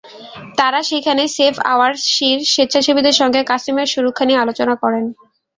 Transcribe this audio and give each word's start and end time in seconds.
তাঁরা 0.57 0.79
সেখানে 0.89 1.23
Save 1.35 1.53
Our 1.73 1.93
Seas 2.07 2.39
স্বেচ্ছাসেবীদের 2.51 3.15
সঙ্গে 3.21 3.41
কাছিমের 3.43 3.87
সুরক্ষা 3.93 4.23
নিয়ে 4.27 4.41
আলোচনা 4.43 4.73
করেন। 4.83 5.05